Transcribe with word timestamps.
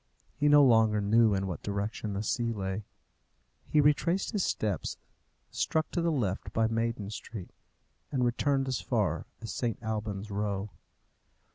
He 0.35 0.49
no 0.49 0.63
longer 0.63 0.99
knew 0.99 1.35
in 1.35 1.45
what 1.45 1.61
direction 1.61 2.13
the 2.13 2.23
sea 2.23 2.51
lay. 2.51 2.85
He 3.67 3.79
retraced 3.79 4.31
his 4.31 4.43
steps, 4.43 4.97
struck 5.51 5.91
to 5.91 6.01
the 6.01 6.11
left 6.11 6.51
by 6.53 6.65
Maiden 6.67 7.11
Street, 7.11 7.51
and 8.11 8.25
returned 8.25 8.67
as 8.67 8.81
far 8.81 9.27
as 9.43 9.53
St. 9.53 9.77
Alban's 9.83 10.31
Row. 10.31 10.71